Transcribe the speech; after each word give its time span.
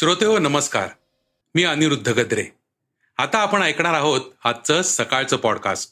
श्रोते 0.00 0.24
हो 0.24 0.38
नमस्कार. 0.38 0.88
मी 1.54 1.64
अनिरुद्ध 1.64 2.08
गद्रे. 2.08 2.44
आता 3.18 3.38
आपण 3.38 3.62
ऐकणार 3.62 3.94
आहोत 3.94 4.20
आजचं 4.44 4.82
सकाळचं 4.82 5.36
पॉडकास्ट 5.36 5.90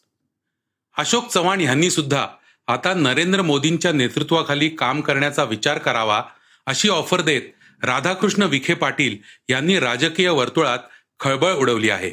अशोक 0.99 1.29
चव्हाण 1.29 1.61
यांनी 1.61 1.91
सुद्धा 1.91 2.27
आता 2.67 2.95
नरेंद्र 2.95 3.43
मोदींच्या 3.43 3.93
नेतृत्वाखाली 3.93 4.69
काम 4.69 5.01
करण्याचा 5.01 5.45
विचार 5.45 5.79
करावा 5.79 6.23
अशी 6.67 6.89
ऑफर 6.89 7.21
देत 7.21 7.43
राधाकृष्ण 7.83 8.43
विखे 8.43 8.75
पाटील 8.75 9.17
यांनी 9.49 9.79
राजकीय 9.79 10.29
वर्तुळात 10.29 10.79
खळबळ 11.21 11.53
उडवली 11.53 11.91
आहे. 11.91 12.11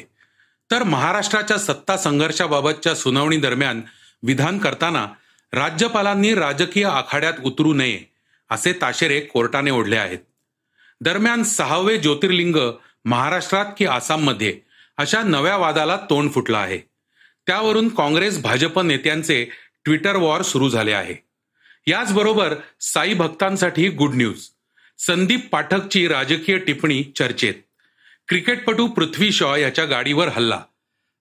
तर 0.70 0.82
महाराष्ट्राच्या 0.82 1.58
सत्ता 1.58 1.96
संघर्षाबाबतच्या 1.96 2.94
सुनावणी 2.94 3.36
दरम्यान 3.36 3.80
विधान 4.22 4.58
करताना 4.58 5.08
राज्यपालांनी 5.52 6.34
राजकीय 6.34 6.84
आखाड्यात 6.84 7.34
उतरू 7.44 7.74
नये 7.74 8.00
असे 8.50 8.72
ताशेरे 8.72 9.20
कोर्टाने 9.20 9.70
ओढले 9.70 9.96
आहेत. 9.96 10.18
दरम्यान 11.00 11.42
सहावे 11.42 11.98
ज्योतिर्लिंग 11.98 12.56
महाराष्ट्रात 13.04 13.66
की 13.78 13.86
आसाममध्ये 13.86 14.60
अशा 14.96 15.22
नव्या 15.22 15.56
वादाला 15.56 15.96
तोंड 16.10 16.30
फुटलं 16.32 16.58
आहे. 16.58 16.78
त्यावरून 17.46 17.88
काँग्रेस 17.88 18.42
भाजप 18.42 18.80
नेत्यांचे 18.80 19.44
ट्विटर 19.84 20.16
वॉर 20.16 20.42
सुरू 20.42 20.68
झाले 20.68 20.92
आहे. 20.92 21.14
याचबरोबर 21.86 22.54
साई 22.80 23.14
भक्तांसाठी 23.14 23.88
गुड 23.88 24.14
न्यूज 24.14 24.48
संदीप 24.98 25.48
पाठकची 25.48 26.08
राजकीय 26.08 26.58
टिप्पणी 26.58 27.02
चर्चेत 27.16 27.54
क्रिकेटपटू 28.28 28.86
पृथ्वी 28.86 29.32
शॉ 29.32 29.56
याच्या 29.56 29.84
गाडीवर 29.84 30.28
हल्ला 30.28 30.62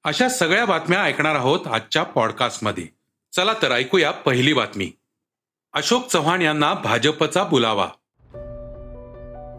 अशा 0.03 0.29
सगळ्या 0.29 0.65
बातम्या 0.65 1.03
ऐकणार 1.03 1.35
आहोत 1.35 1.67
आजच्या 1.67 2.03
पॉडकास्टमध्ये. 2.03 2.87
चला 3.35 3.53
तर 3.61 3.71
ऐकूया 3.71 4.11
पहिली 4.11 4.53
बातमी. 4.53 4.91
अशोक 5.73 6.07
चव्हाण 6.07 6.41
यांना 6.41 6.73
भाजपचा 6.73 7.43
बुलावा. 7.43 7.89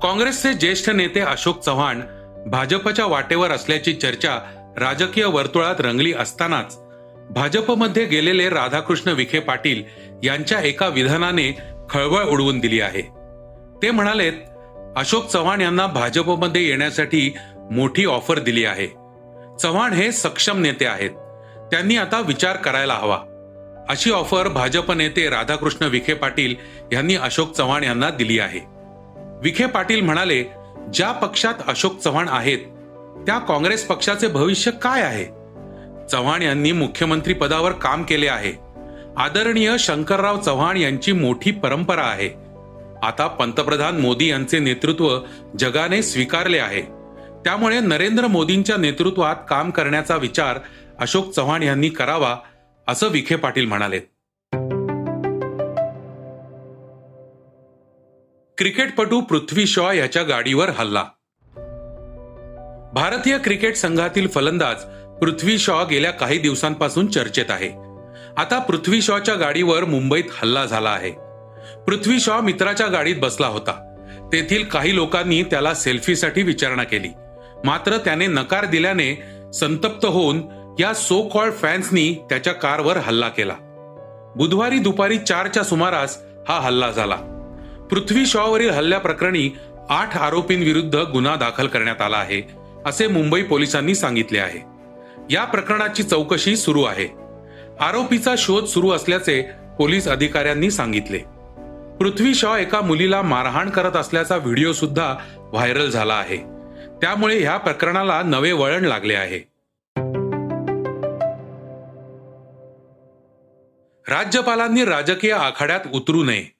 काँग्रेसचे 0.03 0.53
ज्येष्ठ 0.53 0.91
नेते 0.91 1.21
अशोक 1.21 1.61
चव्हाण 1.61 2.01
भाजपच्या 2.47 3.07
वाटेवर 3.07 3.51
असल्याची 3.51 3.93
चर्चा 3.93 4.39
राजकीय 4.79 5.25
वर्तुळात 5.25 5.75
रंगली 5.79 6.13
असतानाच. 6.13 6.79
भाजपमध्ये 7.31 8.05
गेलेले 8.05 8.49
राधाकृष्ण 8.49 9.11
विखे 9.11 9.39
पाटील 9.39 9.83
यांच्या 10.23 10.61
एका 10.61 10.89
विधानाने 10.89 11.59
खळबळ 11.91 12.25
उडवून 12.25 12.59
दिली 12.59 12.81
आहे. 12.81 13.03
ते 13.83 13.91
म्हणालेत 13.91 14.33
अशोक 14.97 15.27
चव्हाण 15.27 15.61
यांना 15.61 15.87
भाजपमध्ये 15.87 16.69
येण्यासाठी 16.69 17.35
मोठी 17.71 18.05
ऑफर 18.05 18.39
दिली 18.39 18.65
आहे. 18.65 18.87
चव्हाण 19.63 19.93
हे 19.93 20.13
सक्षम 20.13 20.61
नेते 20.61 20.87
आहेत. 20.87 21.11
त्यांनी 21.71 21.97
आता 21.97 22.21
विचार 22.21 22.57
करायला 22.57 22.95
हवा. 22.95 23.19
अशी 23.89 24.11
ऑफर 24.11 24.49
भाजप 24.49 24.93
नेते 24.93 25.31
राधाकृष्ण 25.31 25.85
विखे 25.85 26.15
पाटील 26.15 26.55
यांनी 26.93 27.15
अशोक 27.15 27.53
चव्हाण 27.53 27.85
यांना 27.85 28.11
दिली 28.11 28.39
आहे. 28.39 28.76
विखे 29.43 29.67
पाटील 29.67 30.01
म्हणाले 30.01 30.45
ज्या 30.95 31.13
पक्षात 31.13 31.55
अशोक 31.69 31.99
चव्हाण 31.99 32.29
आहेत 32.29 32.59
त्या 33.27 33.39
काँग्रेस 33.39 33.87
पक्षाचे 33.87 34.29
भविष्य 34.29 34.71
काय 34.71 35.03
आहे? 35.03 35.25
चव्हाण 36.11 36.43
यांनी 36.43 36.73
मुख्यमंत्री 36.73 37.33
पदावर 37.33 37.73
काम 37.73 38.03
केले 38.03 38.29
आहे. 38.29 38.53
आदरणीय 39.17 39.77
शंकरराव 39.79 40.41
चव्हाण 40.41 40.77
यांची 40.77 41.13
मोठी 41.13 41.51
परंपरा 41.51 42.03
आहे. 42.03 42.29
आता 43.03 43.27
पंतप्रधान 43.27 44.01
मोदी 44.01 44.31
यांचे 44.31 44.59
नेतृत्व 44.59 45.19
जगाने 45.59 46.03
स्वीकारले 46.03 46.59
आहे. 46.59 46.83
त्यामुळे 47.45 47.81
नरेंद्र 47.81 48.27
मोदींच्या 48.27 48.77
नेतृत्वात 48.77 49.37
काम 49.49 49.71
करण्याचा 49.71 50.17
विचार 50.17 50.59
अशोक 50.99 51.31
चव्हाण 51.31 51.63
यांनी 51.63 51.89
करावा 51.89 52.37
असं 52.89 53.09
विखे 53.09 53.37
पाटील 53.37 53.67
म्हणाले 53.67 54.01
क्रिकेटपटू 58.59 59.21
पृथ्वी 59.21 59.67
शॉ 59.67 59.93
याच्या 59.93 60.23
गाडीवर 60.23 60.69
हल्ला. 60.69 61.03
भारतीय 62.95 63.39
क्रिकेट 63.39 63.77
संघातील 63.77 64.29
फलंदाज 64.29 64.77
पृथ्वी 65.21 65.59
शॉ 65.59 65.85
गेल्या 65.85 66.11
काही 66.11 66.39
दिवसांपासून 66.39 67.07
चर्चेत 67.07 67.45
आहे. 67.49 67.69
आता 68.37 68.59
पृथ्वी 68.59 69.03
शॉच्या 69.03 69.35
गाडीवर 69.35 69.85
मुंबईत 69.85 70.25
हल्ला 70.43 70.65
झाला 70.65 70.91
आहे. 70.91 71.11
पृथ्वी 71.87 72.21
शॉ 72.21 72.41
मित्राच्या 72.41 72.87
गाडीत 72.87 73.17
बसला 73.19 73.47
होता. 73.47 73.95
तेथील 74.33 74.65
काही 74.65 74.95
लोकांनी 74.95 75.43
त्याला 75.43 75.75
सेल्फीसाठी 75.75 76.43
विचारणा 76.43 76.85
केली. 76.85 77.09
मात्र 77.65 77.97
त्याने 77.97 78.27
नकार 78.27 78.65
दिल्याने 78.65 79.23
संतप्त 79.55 80.07
होऊन 80.07 80.43
या 80.79 80.95
सो 80.95 81.23
कॉल्ड 81.23 81.55
फॅन्सनी 81.55 82.15
त्याच्या 82.15 82.53
कारवर 82.53 82.97
हल्ला 82.97 83.29
केला. 83.29 83.55
बुधवारी 84.37 84.79
दुपारी 84.79 85.19
चारच्या 85.19 85.63
सुमारास 85.63 86.23
हा 86.49 86.61
हल्ला 86.61 86.91
झाला. 86.91 87.36
पृथ्वी 87.91 88.27
शॉवरील 88.27 88.71
हल्ल्याप्रकरणी 88.71 89.51
आठ 89.89 90.17
आरोपींविरुद्ध 90.17 90.97
गुन्हा 90.97 91.37
दाखल 91.37 91.67
करण्यात 91.67 92.01
आला 92.01 92.17
आहे 92.17 92.43
असे 92.87 93.07
मुंबई 93.07 93.43
पोलिसांनी 93.43 93.95
सांगितले 93.95 94.39
आहे. 94.39 94.61
या 95.31 95.45
प्रकरणाची 95.45 96.03
चौकशी 96.03 96.57
सुरू 96.57 96.83
आहे. 96.83 97.09
आरोपीचा 97.81 98.35
शोध 98.39 98.65
सुरू 98.65 98.91
असल्याचे 98.91 99.43
पोलीस 99.79 100.09
अधिकाऱ्यांनी 100.09 100.71
सांगितले. 100.71 101.19
पृथ्वी 102.01 102.35
शॉ 102.35 102.57
एका 102.57 102.81
मुलीला 102.81 103.23
मारहाण 103.23 103.71
करत 103.71 103.97
असल्याचा 103.97 104.37
व्हिडिओ 104.37 104.73
सुद्धा 104.73 105.15
व्हायरल 105.39 105.91
झाला 105.91 106.15
आहे. 106.15 106.37
त्यामुळे 107.01 107.39
ह्या 107.39 107.57
प्रकरणाला 107.57 108.23
नवे 108.23 108.53
वळण 108.53 108.85
लागले 108.85 109.15
आहे. 109.15 109.39
राज्यपालांनी 114.09 114.85
राजकीय 114.85 115.33
आखाड्यात 115.33 115.81
उतरू 115.95 116.25
नये. 116.25 116.56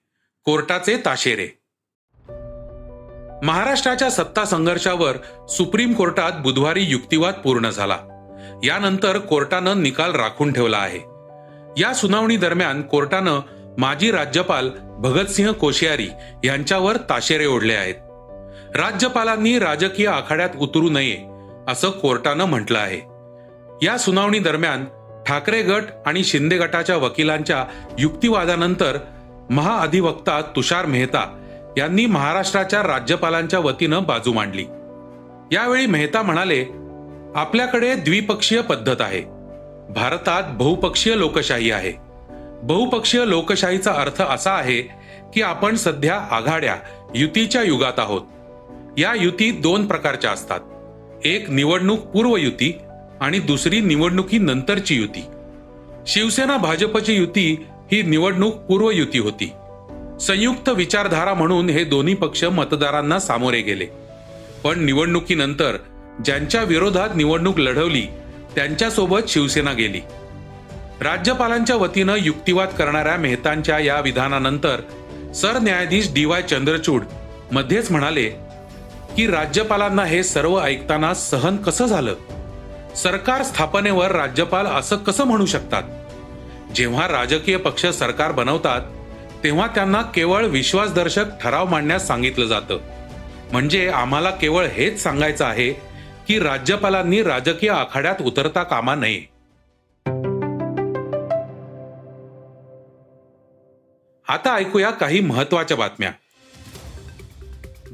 कोर्टाचे 0.47 0.97
ताशेरे. 0.97 1.47
महाराष्ट्राच्या 3.43 4.09
सत्ता 4.09 4.45
संघर्षावर 4.45 5.45
सुप्रीम 5.47 5.93
कोर्टात 5.93 6.31
बुधवारी 6.31 6.83
युक्तिवाद 6.83 7.33
पूर्ण 7.33 7.69
झाला. 7.69 7.97
यानंतर 8.63 9.17
कोर्टानं 9.17 9.83
निकाल 9.83 10.11
राखून 10.11 10.53
ठेवला 10.53 10.77
आहे. 10.77 10.99
या 11.81 11.93
सुनावणी 11.93 12.37
दरम्यान 12.37 12.81
कोर्टानं 12.81 13.39
माजी 13.77 14.11
राज्यपाल 14.11 14.69
भगतसिंह 14.97 15.51
कोश्यारी 15.51 16.07
यांच्यावर 16.43 16.97
ताशेरे 16.97 17.45
ओढले 17.45 17.73
आहेत. 17.73 17.95
राज्यपालांनी 18.77 19.59
राजकीय 19.59 20.07
आखाड्यात 20.07 20.49
उतरू 20.59 20.89
नये 20.89 21.17
असं 21.67 21.89
कोर्टानं 21.89 22.45
म्हटलं 22.45 22.79
आहे. 22.79 22.99
या 23.85 23.97
सुनावणी 23.97 24.39
दरम्यान 24.39 24.85
ठाकरे 25.23 25.61
गट 25.61 25.83
आणि 26.05 26.23
शिंदे 26.23 26.57
गटाच्या 26.57 26.97
वकिलांच्या 26.97 27.65
युक्तिवादानंतर 27.99 28.97
महाअधिवक्ता 29.49 30.41
तुषार 30.41 30.85
मेहता 30.85 31.43
यांनी 31.77 32.05
महाराष्ट्राच्या 32.05 32.83
राज्यपालांच्या 32.83 33.59
वतीनं 33.59 34.03
बाजू 34.03 34.33
मांडली. 34.33 34.63
यावेळी 35.55 35.85
मेहता 35.85 36.21
म्हणाले 36.21 36.65
आपल्याकडे 37.35 37.95
द्विपक्षीय 37.95 38.61
पद्धत 38.61 39.01
आहे. 39.01 39.21
भारतात 39.93 40.43
बहुपक्षीय 40.51 41.15
लोकशाही 41.15 41.71
आहे. 41.71 41.93
बहुपक्षीय 42.63 43.25
लोकशाहीचा 43.25 43.91
अर्थ 43.91 44.21
असा 44.21 44.51
आहे 44.51 44.81
की 45.33 45.41
आपण 45.41 45.75
सध्या 45.75 46.15
आघाड्या 46.15 46.75
युतीच्या 47.15 47.63
युगात 47.63 47.99
आहोत. 47.99 48.21
या 48.97 49.13
युती 49.15 49.51
दोन 49.51 49.87
प्रकारच्या 49.87 50.31
असतात. 50.31 50.59
एक 51.25 51.49
निवडणूक 51.49 51.99
पूर्व 51.99 52.35
युती 52.35 52.77
आणि 53.21 53.39
दुसरी 53.39 53.81
निवडणुकीनंतरची 53.81 54.95
युती. 54.95 55.25
शिवसेना 56.07 56.57
भाजपची 56.57 57.13
युती 57.15 57.65
ही 57.91 58.01
निवडणूक 58.01 58.55
पूर्व 58.55 58.89
युती 58.89 59.19
होती. 59.19 59.51
संयुक्त 60.21 60.69
विचारधारा 60.69 61.33
म्हणून 61.33 61.69
हे 61.69 61.83
दोन्ही 61.83 62.13
पक्ष 62.13 62.43
मतदारांना 62.43 63.19
सामोरे 63.19 63.61
गेले. 63.61 63.85
पण 64.63 64.83
निवडणुकीनंतर 64.83 65.77
ज्यांच्या 66.25 66.63
विरोधात 66.63 67.09
निवडणूक 67.15 67.59
लढवली 67.59 68.01
त्यांच्यासोबत 68.55 69.19
शिवसेना 69.27 69.73
गेली. 69.73 70.01
राज्यपालांच्या 71.01 71.75
वतीनं 71.75 72.15
युक्तिवाद 72.17 72.67
करणाऱ्या 72.67 73.17
मेहतांच्या 73.17 73.79
या 73.79 73.99
विधानानंतर 73.99 74.81
सरन्यायाधीश 75.35 76.13
डी 76.13 76.25
वाय 76.25 76.41
चंद्रचूड 76.41 77.03
मध्येच 77.51 77.91
म्हणाले 77.91 78.29
की 79.17 79.27
राज्यपालांना 79.27 80.05
हे 80.05 80.23
सर्व 80.23 80.59
ऐकताना 80.59 81.13
सहन 81.13 81.57
कसं 81.57 81.85
झालं? 81.85 82.15
सरकार 82.95 83.43
स्थापनेवर 83.43 84.11
राज्यपाल 84.11 84.65
असं 84.65 84.95
कसं 84.95 85.23
म्हणू 85.23 85.45
शकतात? 85.45 85.83
जेव्हा 86.77 87.07
राजकीय 87.07 87.57
पक्ष 87.57 87.85
सरकार 87.85 88.31
बनवतात 88.31 88.81
तेव्हा 89.43 89.67
त्यांना 89.67 90.01
केवळ 90.01 90.45
विश्वासदर्शक 90.45 91.25
ठराव 91.41 91.65
मांडण्यास 91.65 92.07
सांगितलं 92.07 92.45
जातं. 92.45 92.79
म्हणजे 93.51 93.89
आम्हाला 93.89 94.29
केवळ 94.29 94.65
हेच 94.65 95.03
सांगायचं 95.03 95.45
आहे 95.45 95.73
की 96.27 96.39
राज्यपालांनी 96.39 97.23
राजकीय 97.23 97.69
आखाड्यात 97.69 98.15
उतरता 98.21 98.63
कामा 98.63 98.95
नये. 98.95 99.21
आता 104.27 104.55
ऐकूया 104.55 104.89
काही 104.89 105.19
महत्त्वाच्या 105.19 105.77
बातम्या. 105.77 106.11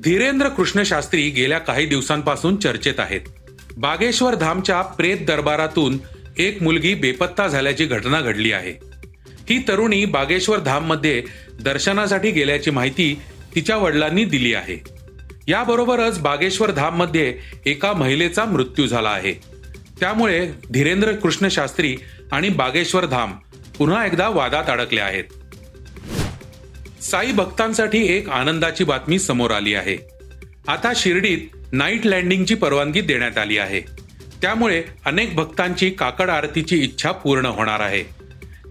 धीरेंद्र 0.04 0.50
कृष्ण 0.50 0.84
शास्त्री 0.84 1.30
गेल्या 1.30 1.60
काही 1.60 1.86
दिवसांपासून 1.86 2.56
चर्चेत 2.56 3.00
आहेत. 3.00 3.22
बागेश्वर 3.78 4.36
धामच्या 4.36 4.82
प्रेत 4.82 5.18
दरबारातून 5.28 5.98
एक 6.38 6.64
मुलगी 6.64 6.94
बेपत्ता 6.94 7.48
झाल्याची 7.48 7.86
घटना 7.86 8.22
घडली 8.22 8.52
आहे. 8.52 8.74
ही 9.50 9.64
तरुणी 9.68 10.06
बागेश्वर 10.06 10.60
धाममध्ये 10.60 11.24
दर्शनासाठी 11.62 12.32
गेल्याची 12.32 12.72
माहिती 12.72 13.20
तिच्या 13.56 13.78
वडिलांनी 13.78 14.26
दिली 14.26 14.54
आहे. 14.54 14.84
याबरोबरच 15.48 16.20
बागेश्वर 16.20 16.72
धाममध्ये 16.72 17.38
एका 17.66 17.94
महिलेचा 17.94 18.46
मृत्यू 18.46 18.88
झाला 18.88 19.10
आहे. 19.10 19.34
त्यामुळे 20.00 20.50
धीरेंद्र 20.72 21.12
कृष्ण 21.12 21.48
शास्त्री 21.48 21.98
आणि 22.32 22.50
बागेश्वर 22.50 23.06
धाम 23.06 23.32
पुन्हा 23.78 24.06
एकदा 24.06 24.30
वादात 24.30 24.64
अडकले 24.68 25.02
आहेत. 25.02 25.24
साई 27.04 27.32
भक्तांसाठी 27.32 28.18
एक 28.18 28.30
आनंदाची 28.30 28.84
बातमी 28.84 29.20
समोर 29.20 29.52
आली 29.52 29.74
आहे. 29.74 29.98
आता 30.68 30.92
शिर्डीत 30.96 31.38
नाईट 31.72 32.06
लँडिंगची 32.06 32.56
परवानगी 32.56 33.02
देण्यात 33.02 33.38
आली 33.38 33.58
आहे. 33.58 34.03
त्यामुळे 34.44 34.84
अनेक 35.06 35.36
भक्तांची 35.36 35.90
काकड 35.90 36.30
आरतीची 36.30 36.78
इच्छा 36.78 37.12
पूर्ण 37.12 37.46
होणार 37.46 37.80
आहे. 37.80 38.04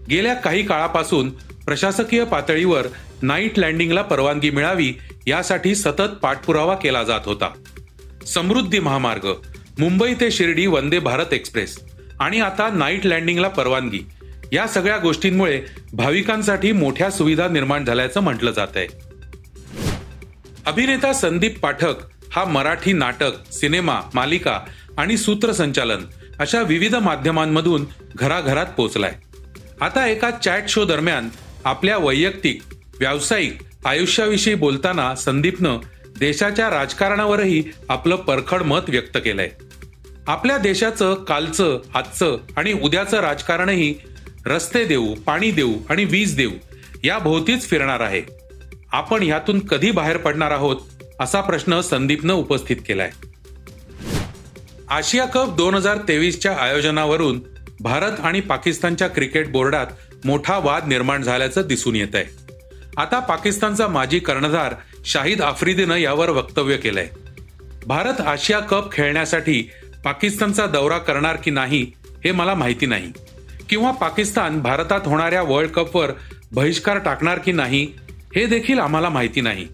गेल्या 0.09 0.33
काही 0.33 0.63
काळापासून 0.63 1.29
प्रशासकीय 1.65 2.23
पातळीवर 2.23 2.87
नाईट 3.21 3.59
लँडिंगला 3.59 4.01
परवानगी 4.01 4.49
मिळावी 4.49 4.93
यासाठी 5.27 5.75
सतत 5.75 6.13
पाठपुरावा 6.21 6.75
केला 6.75 7.03
जात 7.03 7.19
होता. 7.25 7.49
समृद्धी 8.27 8.79
महामार्ग 8.79 9.27
मुंबई 9.79 10.13
ते 10.13 10.31
शिर्डी 10.31 10.65
वंदे 10.65 10.99
भारत 10.99 11.33
एक्सप्रेस 11.33 11.77
आणि 12.19 12.39
आता 12.39 12.69
नाईट 12.69 13.05
लँडिंगला 13.05 13.47
परवानगी 13.47 14.01
या 14.53 14.67
सगळ्या 14.67 14.97
गोष्टींमुळे 14.97 15.61
भाविकांसाठी 15.93 16.71
मोठ्या 16.71 17.09
सुविधा 17.11 17.47
निर्माण 17.47 17.85
झाल्याचं 17.85 18.21
म्हटलं 18.21 18.51
जात 18.51 18.75
आहे. 18.75 18.87
अभिनेता 20.65 21.13
संदीप 21.13 21.59
पाठक 21.59 21.95
हा 22.31 22.45
मराठी 22.45 22.93
नाटक 22.93 23.51
सिनेमा 23.51 23.99
मालिका 24.13 24.59
आणि 24.97 25.17
सूत्रसंचालन 25.17 26.01
अशा 26.39 26.61
विविध 26.61 26.95
माध्यमांमधून 26.95 27.85
घराघरात 28.15 28.65
पोचलाय. 28.65 29.13
आता 29.81 30.07
एका 30.07 30.31
चॅट 30.31 30.63
शो 30.69 30.85
दरम्यान 30.85 31.29
आपल्या 31.63 31.97
वैयक्तिक 31.97 32.61
व्यावसायिक 32.99 33.57
आयुष्याविषयी 33.85 34.55
बोलताना 34.55 35.15
संदीपनं 35.15 35.77
देशाच्या 36.19 36.69
राजकारणावरही 36.69 37.63
आपलं 37.89 38.15
परखड 38.15 38.61
मत 38.61 38.81
व्यक्त 38.87 39.17
केलंय. 39.17 39.49
आपल्या 40.27 40.57
देशाचं 40.57 41.13
कालचं 41.13 41.79
आजचं 41.93 42.37
आणि 42.57 42.73
उद्याचं 42.73 43.19
राजकारणही 43.19 43.93
रस्ते 44.45 44.85
देऊ 44.85 45.13
पाणी 45.15 45.51
देऊ 45.51 45.73
आणि 45.89 46.05
वीज 46.05 46.35
देऊ 46.35 46.51
या 47.03 47.17
भोवतीच 47.19 47.69
फिरणार 47.69 47.99
आहे. 47.99 48.21
आपण 48.91 49.23
यातून 49.23 49.59
कधी 49.59 49.91
बाहेर 49.91 50.17
पडणार 50.17 50.51
आहोत 50.51 50.77
असा 51.19 51.41
प्रश्न 51.41 51.81
संदीपनं 51.81 52.33
उपस्थित 52.33 52.77
केलाय. 52.87 53.11
आशिया 54.89 55.25
कप 55.25 55.55
दोन 55.55 55.75
हजार 55.75 55.97
तेवीसच्या 55.97 56.55
आयोजनावरून 56.55 57.39
भारत 57.79 58.19
आणि 58.19 58.39
पाकिस्तानच्या 58.39 59.07
क्रिकेट 59.07 59.51
बोर्डात 59.51 59.85
मोठा 60.25 60.57
वाद 60.57 60.87
निर्माण 60.87 61.23
झाल्याचं 61.23 61.61
दिसून 61.61 61.95
येत 61.95 62.15
आहे. 62.15 62.25
आता 62.97 63.19
पाकिस्तानचा 63.19 63.87
माजी 63.87 64.19
कर्णधार 64.19 64.75
शाहिद 65.05 65.41
आफ्रिदीनं 65.41 65.95
यावर 65.95 66.29
वक्तव्य 66.29 66.77
केलंय. 66.77 67.07
भारत 67.87 68.21
आशिया 68.21 68.59
कप 68.59 68.91
खेळण्यासाठी 68.91 69.69
पाकिस्तानचा 70.03 70.65
दौरा 70.65 70.97
करणार 70.97 71.35
की 71.35 71.51
नाही 71.51 71.91
हे 72.23 72.31
मला 72.31 72.53
माहिती 72.53 72.85
नाही. 72.85 73.11
किंवा 73.69 73.91
पाकिस्तान 73.91 74.61
भारतात 74.61 75.01
होणाऱ्या 75.05 75.41
वर्ल्ड 75.41 75.71
कपवर 75.71 76.11
बहिष्कार 76.51 76.97
टाकणार 76.97 77.37
की 77.37 77.51
नाही 77.51 77.87
हे 78.35 78.45
देखील 78.45 78.79
आम्हाला 78.79 79.09
माहिती 79.09 79.41
नाही. 79.41 79.67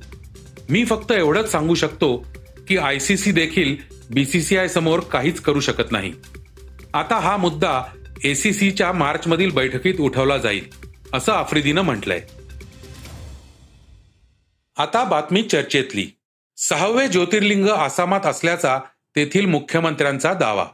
मी 0.70 0.86
फक्त 0.86 1.12
एवढंच 1.12 1.52
सांगू 1.52 1.76
शकतो 1.76 2.28
की 2.70 2.78
आयसीसी 2.78 3.32
देखील 3.32 3.76
बीसीसीआय 4.10 4.68
समोर 4.68 5.00
काहीच 5.00 5.40
करू 5.40 5.60
शकत 5.60 5.92
नाही. 5.92 6.14
आता 6.94 7.16
हा 7.16 7.38
मुद्दा 7.38 7.84
एसीसीच्या 8.24 8.92
मार्चमधील 8.92 9.52
बैठकीत 9.52 9.94
उठवला 10.00 10.38
जाईल 10.38 10.66
असं 11.14 11.32
आफ्रिदीनं 11.32 11.82
म्हटलंय. 11.82 12.22
आता 14.78 15.04
बातमी 15.04 15.42
चर्चेतली. 15.42 16.08
सहावे 16.58 17.08
ज्योतिर्लिंग 17.08 17.70
आसामात 17.70 18.26
असल्याचा 18.26 18.80
तेथील 19.16 19.46
मुख्यमंत्र्यांचा 19.46 20.34
दावा. 20.34 20.66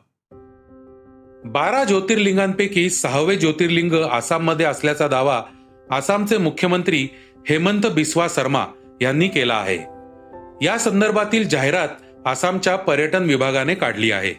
बारा 1.46 1.84
ज्योतिर्लिंगांपैकी 1.84 2.90
सहावे 2.90 3.36
ज्योतिर्लिंग 3.36 3.94
आसाममध्ये 3.94 4.66
असल्याचा 4.66 5.08
दावा 5.08 5.44
आसामचे 5.92 6.38
मुख्यमंत्री 6.38 7.08
हेमंत 7.50 7.86
बिस्वा 7.86 8.28
शर्मा 8.30 8.66
यांनी 9.02 9.28
केला 9.28 9.56
आहे. 9.56 9.95
या 10.62 10.78
संदर्भातील 10.78 11.48
जाहिरात 11.50 11.88
आसामच्या 12.26 12.76
पर्यटन 12.76 13.24
विभागाने 13.24 13.76
काढली 13.76 14.12
आहे. 14.12 14.34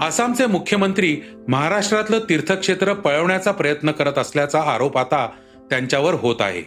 आसामचे 0.00 0.46
मुख्यमंत्री 0.46 1.20
महाराष्ट्रातलं 1.48 2.18
तीर्थक्षेत्र 2.18 2.92
पळवण्याचा 2.92 3.50
प्रयत्न 3.50 3.90
करत 3.90 4.18
असल्याचा 4.18 4.60
आरोप 4.60 4.98
आता 4.98 5.28
त्यांच्यावर 5.70 6.14
होत 6.14 6.36
आहे. 6.40 6.62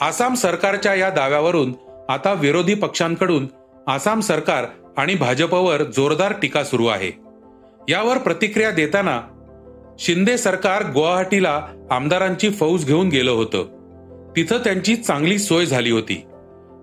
आसाम 0.00 0.34
सरकारच्या 0.34 0.94
या 0.94 1.10
दाव्यावरून 1.10 1.74
आता 2.08 2.32
विरोधी 2.32 2.74
पक्षांकडून 2.74 3.48
आसाम 3.86 4.20
सरकार 4.20 4.64
आणि 4.96 5.14
भाजपवर 5.14 5.82
जोरदार 5.82 6.32
टीका 6.42 6.64
सुरू 6.64 6.86
आहे. 6.86 7.10
यावर 7.88 8.18
प्रतिक्रिया 8.18 8.70
देताना 8.70 9.20
शिंदे 9.98 10.38
सरकार 10.38 10.82
गुवाहाटीला 10.92 11.66
आमदारांची 11.90 12.50
फौज 12.50 12.86
घेऊन 12.86 13.08
गेलं 13.08 13.30
होतं. 13.30 13.64
तिथं 14.36 14.58
त्यांची 14.58 14.96
चांगली 14.96 15.38
सोय 15.38 15.66
झाली 15.66 15.90
होती. 15.90 16.24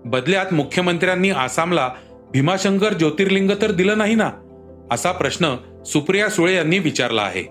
बदल्यात 0.04 0.52
मुख्यमंत्र्यांनी 0.52 1.30
आसामला 1.30 1.90
भीमाशंकर 2.32 2.92
ज्योतिर्लिंग 2.92 3.50
तर 3.62 3.70
दिलं 3.70 3.98
नाही 3.98 4.14
ना 4.14 4.30
असा 4.92 5.12
प्रश्न 5.12 5.56
सुप्रिया 5.86 6.28
सुळे 6.28 6.54
यांनी 6.54 6.78
विचारला 6.78 7.22
आहे. 7.22 7.42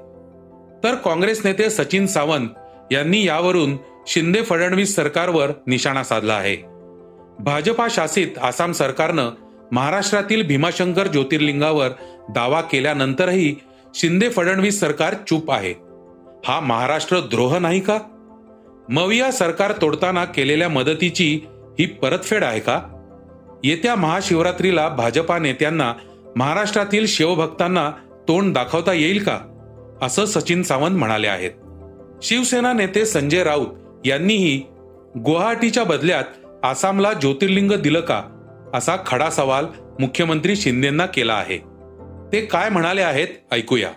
तर 0.83 0.95
काँग्रेस 0.95 1.45
नेते 1.45 1.69
सचिन 1.69 2.07
सावंत 2.07 2.47
यांनी 2.91 3.25
यावरून 3.27 3.77
शिंदे 4.07 4.41
फडणवीस 4.41 4.95
सरकारवर 4.95 5.51
निशाणा 5.67 6.03
साधला 6.03 6.33
आहे. 6.33 6.55
भाजपा 7.39 7.87
शासित 7.89 8.27
आसाम 8.41 8.71
सरकारनं 8.71 9.29
महाराष्ट्रातील 9.71 10.47
भीमाशंकर 10.47 11.07
ज्योतिर्लिंगावर 11.07 11.89
दावा 12.29 12.61
केल्यानंतरही 12.61 13.55
शिंदे 13.95 14.29
फडणवीस 14.29 14.79
सरकार 14.79 15.13
चूप 15.29 15.51
आहे. 15.51 15.73
हा 16.45 16.59
महाराष्ट्र 16.59 17.19
द्रोह 17.19 17.57
नाही 17.57 17.79
का? 17.79 17.99
मविया 18.89 19.31
सरकार 19.31 19.71
तोडताना 19.81 20.25
केलेल्या 20.25 20.69
मदतीची 20.69 21.41
ही 21.79 21.85
परतफेड 21.85 22.43
आहे 22.43 22.59
का? 22.59 22.81
येत्या 23.63 23.95
महाशिवरात्रीला 23.95 24.89
भाजपा 24.89 25.39
नेत्यांना 25.39 25.93
महाराष्ट्रातील 26.35 27.07
शिवभक्तांना 27.07 27.91
तोंड 28.27 28.53
दाखवता 28.53 28.93
येईल 28.93 29.23
का? 29.23 29.39
असं 30.01 30.25
सचिन 30.25 30.63
सावंत 30.63 30.97
म्हणाले 30.97 31.27
आहेत. 31.27 31.51
शिवसेना 32.23 32.73
नेते 32.73 33.05
संजय 33.05 33.43
राऊत 33.43 33.67
यांनीही 34.05 34.63
गुवाहाटीच्या 35.17 35.83
बदल्यात 35.83 36.23
आसामला 36.63 37.13
ज्योतिर्लिंग 37.13 37.71
दिलं 37.71 37.99
का? 37.99 38.23
असा 38.73 38.95
खडा 39.05 39.29
सवाल 39.29 39.65
मुख्यमंत्री 39.99 40.55
शिंदेना 40.55 41.05
केला 41.05 41.33
आहे. 41.33 41.57
ते 42.31 42.45
काय 42.45 42.69
म्हणाले 42.69 43.01
आहेत 43.01 43.27
ऐकूया. 43.51 43.89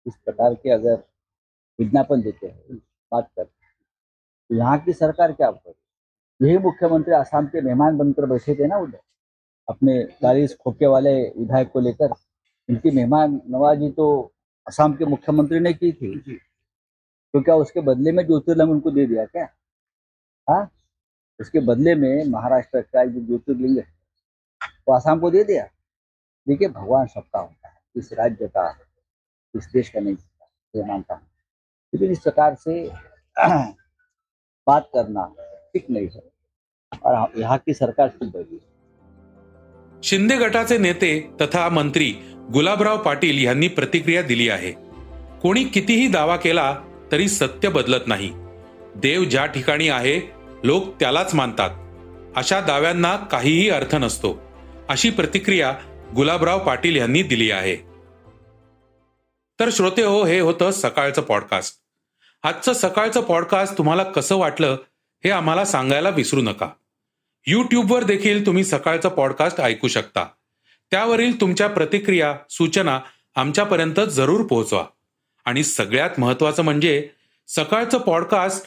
इस 0.07 0.15
प्रकार 0.25 0.55
के 0.55 0.71
अगर 0.71 1.03
विज्ञापन 1.79 2.23
देते 2.23 2.47
हैं 2.47 2.77
बात 3.13 3.31
करते 3.37 3.51
तो 4.51 4.57
यहाँ 4.57 4.79
की 4.79 4.93
सरकार 4.93 5.33
क्या 5.33 5.51
करे 5.51 6.47
यही 6.47 6.59
मुख्यमंत्री 6.59 7.15
आसाम 7.15 7.47
के 7.47 7.61
मेहमान 7.61 7.97
बनकर 7.99 8.27
बैठे 8.27 8.55
थे 8.55 8.67
ना 8.67 8.77
उधर। 8.79 9.01
अपने 9.69 10.03
चालीस 10.23 10.57
खोखे 10.65 10.87
वाले 10.87 11.13
विधायक 11.39 11.71
को 11.73 11.81
लेकर 11.81 12.15
इनकी 12.69 12.91
मेहमान 12.97 13.41
नवाजी 13.51 13.91
तो 13.91 14.07
असम 14.67 14.95
के 14.95 15.05
मुख्यमंत्री 15.05 15.61
ने 15.61 15.73
की 15.73 15.93
थी। 15.93 16.37
तो 17.35 17.41
क्या 17.43 17.55
उसके 17.57 17.81
बदले 17.81 18.13
में 18.13 18.25
ज्योतिर्लिंग 18.27 18.71
उनको 18.71 18.91
दे 18.91 19.07
दिया 19.07 19.25
क्या? 19.27 19.49
हाँ? 20.49 20.71
उसके 21.41 21.61
बदले 21.61 21.95
में 21.95 22.25
महाराष्ट्र 22.31 22.81
का 22.83 23.05
जो 23.05 23.21
ज्योतिर्लिंग 23.27 23.79
है 23.79 23.87
वो 24.89 24.95
आसाम 24.95 25.21
को 25.21 25.31
दे 25.31 25.45
दिया। 25.45 25.65
देखिए 26.47 26.69
भगवान 26.69 27.07
सबका 27.07 27.41
होता 27.41 27.69
है 27.69 27.75
इस 27.97 28.13
राज्य 28.13 28.47
का 28.49 28.69
इस 29.55 29.69
देश 29.73 29.89
का 29.89 30.01
नहीं 30.01 30.17
ये 30.75 30.85
मानता 30.85 31.15
हूँ। 31.15 31.27
लेकिन 31.93 32.11
इस 32.13 32.21
प्रकार 32.21 32.55
से 32.55 32.83
बात 34.67 34.91
करना 34.95 35.25
ठीक 35.73 35.87
नहीं 35.91 36.09
है 36.09 36.23
और 37.03 37.39
यहाँ 37.41 37.59
की 37.59 37.75
सरकार 37.75 38.09
शुद्ध 38.09 38.33
बैठी 38.33 38.61
शिंदे 40.03 40.37
गटाचे 40.37 40.79
नेते 40.79 41.19
तथा 41.43 41.69
मंत्री 41.71 42.11
गुलाबराव 42.51 43.03
पाटील 43.05 43.43
यांनी 43.45 43.69
प्रतिक्रिया 43.69 44.23
दिली 44.23 44.49
आहे. 44.49 44.73
कोणी 45.43 45.65
कितीही 45.65 46.09
दावा 46.09 46.37
केला 46.37 46.73
तरी 47.13 47.29
सत्य 47.29 47.69
बदलत 47.69 48.05
नाही. 48.09 48.31
देव 48.97 49.25
ज्या 49.25 49.45
ठिकाणी 49.47 49.89
आहे 49.89 50.19
लोक 50.65 51.01
त्यालाच 51.01 51.35
मानतात. 51.35 51.71
अशा 52.37 52.61
दाव्यांना 52.61 53.17
काहीही 53.17 53.71
अर्थ 53.71 53.95
नसतो. 53.95 54.43
अशी 54.89 55.11
प्रतिक्रिया 55.11 55.75
गुलाबराव 56.17 56.59
पाटील 56.59 56.97
यांनी 56.97 57.23
दिली 57.23 57.51
आहे. 57.51 57.77
तर 59.61 59.69
श्रोते 59.73 60.03
हो 60.03 60.25
हे 60.25 60.41
होतं 60.41 60.71
सकाळचं 60.71 61.23
पॉडकास्ट 61.23 61.77
आजचं 62.43 62.73
सकाळचं 62.73 63.21
पॉडकास्ट 63.21 63.79
तुम्हाला 63.79 64.03
कसं 64.03 64.37
वाटलं 64.37 64.77
हे 65.25 65.31
आम्हाला 65.31 65.65
सांगायला 65.65 66.09
विसरू 66.09 66.41
नका. 66.41 66.69
यूट्यूबवर 67.47 68.05
देखील 68.05 68.47
तुम्ही 68.47 68.65
सकाळचं 68.65 69.09
पॉडकास्ट 69.09 69.61
ऐकू 69.61 69.89
शकता. 69.89 70.27
त्यावरील 70.91 71.41
तुमच्या 71.41 71.69
प्रतिक्रिया 71.69 72.35
सूचना 72.51 73.01
आमच्यापर्यंत 73.35 74.01
जरूर 74.11 74.47
पोहोचवा. 74.47 74.85
आणि 75.45 75.65
सगळ्यात 75.65 76.11
महत्वाचं 76.19 76.63
म्हणजे 76.63 77.09
सकाळचं 77.49 77.99
पॉडकास्ट 77.99 78.67